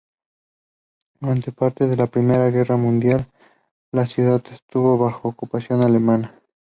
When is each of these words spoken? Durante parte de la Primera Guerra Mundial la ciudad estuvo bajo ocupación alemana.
Durante 1.19 1.51
parte 1.51 1.85
de 1.87 1.95
la 1.95 2.07
Primera 2.07 2.49
Guerra 2.49 2.75
Mundial 2.75 3.29
la 3.91 4.07
ciudad 4.07 4.41
estuvo 4.51 4.97
bajo 4.97 5.27
ocupación 5.27 5.83
alemana. 5.83 6.41